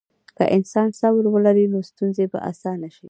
که 0.37 0.43
انسان 0.55 0.89
صبر 0.99 1.23
ولري، 1.35 1.65
نو 1.73 1.79
ستونزې 1.89 2.25
به 2.31 2.39
اسانه 2.51 2.87
شي. 2.95 2.99